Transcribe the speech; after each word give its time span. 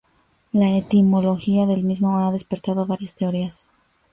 La 0.51 0.71
etimología 0.75 1.67
del 1.67 1.83
mismo 1.83 2.17
ha 2.17 2.31
despertado 2.31 2.87
varias 2.87 3.13
teorías. 3.13 3.67